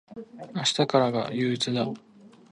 [0.55, 1.87] 明日からが憂鬱だ。